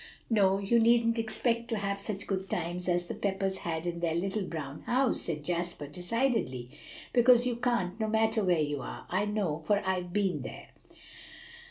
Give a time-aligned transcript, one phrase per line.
[0.31, 4.15] "No, you needn't expect to have such good times as the Peppers had in their
[4.15, 6.71] Little Brown House," said Jasper decidedly;
[7.13, 9.05] "because you can't, no matter where you are.
[9.11, 10.69] I know, for I've been there."